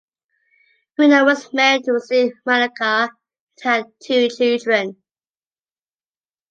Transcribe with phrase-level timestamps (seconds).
[0.97, 2.71] Bruno was married to Sue Maranca
[3.03, 3.09] and
[3.61, 4.95] had two children.